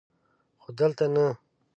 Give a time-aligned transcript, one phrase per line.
[0.61, 1.25] خو دلته نه!